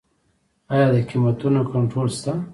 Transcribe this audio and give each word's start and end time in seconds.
آیا 0.73 0.85
د 0.93 0.95
قیمتونو 1.09 1.61
کنټرول 1.73 2.07
شته؟ 2.17 2.33